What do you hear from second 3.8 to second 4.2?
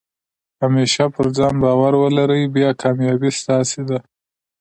ده.